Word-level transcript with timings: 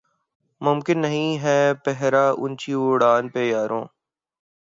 ممکن 0.61 0.97
نہیں 1.01 1.31
ہے 1.43 1.59
پہرہ 1.85 2.25
اونچی 2.39 2.73
اڑاں 2.79 3.21
پہ 3.33 3.41
یارو 3.51 3.81